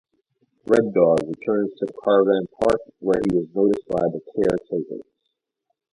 Red 0.65 0.95
Dog 0.95 1.19
returns 1.27 1.73
to 1.77 1.85
the 1.85 1.93
caravan 2.03 2.47
park, 2.59 2.79
where 3.01 3.21
he 3.29 3.37
is 3.37 3.53
noticed 3.53 3.87
by 3.87 4.01
the 4.11 4.19
caretakers. 4.35 5.05